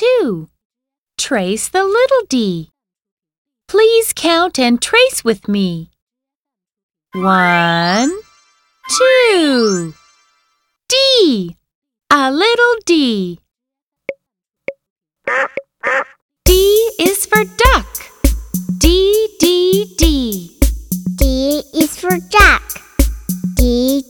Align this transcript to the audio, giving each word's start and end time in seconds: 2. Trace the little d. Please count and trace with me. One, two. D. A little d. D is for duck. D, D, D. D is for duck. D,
2. 0.00 0.48
Trace 1.18 1.68
the 1.68 1.84
little 1.84 2.24
d. 2.26 2.70
Please 3.68 4.14
count 4.14 4.58
and 4.58 4.80
trace 4.80 5.22
with 5.22 5.46
me. 5.46 5.90
One, 7.12 8.10
two. 8.96 9.92
D. 10.88 11.54
A 12.10 12.32
little 12.32 12.76
d. 12.86 13.40
D 16.46 16.52
is 16.98 17.26
for 17.26 17.44
duck. 17.44 17.86
D, 18.78 19.28
D, 19.38 19.94
D. 19.98 20.58
D 21.16 21.62
is 21.74 22.00
for 22.00 22.16
duck. 22.30 22.62
D, 23.54 24.02